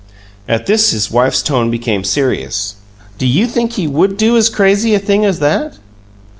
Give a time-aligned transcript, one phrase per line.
[0.47, 2.73] At this his wife's tone became serious.
[3.19, 5.75] "Do you think he WOULD do as crazy a thing as that?"